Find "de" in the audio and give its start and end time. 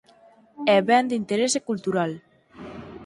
1.09-1.15